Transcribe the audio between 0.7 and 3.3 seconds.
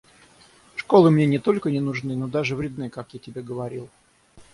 Школы мне не только не нужны, но даже вредны, как я